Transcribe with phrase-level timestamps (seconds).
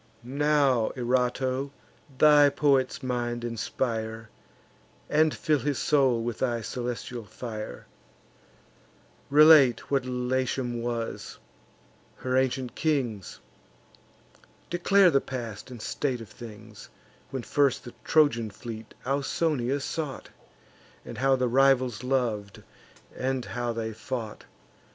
[0.23, 1.69] Now, Erato,
[2.17, 4.29] thy poet's mind inspire,
[5.11, 7.85] And fill his soul with thy celestial fire!
[9.29, 11.37] Relate what Latium was;
[12.15, 13.39] her ancient kings;
[14.71, 16.89] Declare the past and present state of things,
[17.29, 20.29] When first the Trojan fleet Ausonia sought,
[21.05, 22.63] And how the rivals lov'd,
[23.15, 24.45] and how they fought.